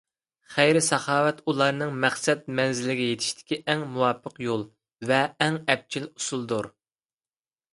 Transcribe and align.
خەير- 0.51 0.77
ساخاۋەت 0.85 1.41
ئۇلارنىڭ 1.51 1.91
مەقسەت 2.05 2.47
مەنزىلىگە 2.59 3.05
يېتىشتىكى 3.09 3.59
ئەڭ 3.73 3.83
مۇۋاپىق 3.93 4.41
يول 4.47 4.65
ۋە 5.13 5.21
ئەڭ 5.47 5.61
ئەپچىل 5.75 6.09
ئۇسۇلدۇر. 6.11 6.71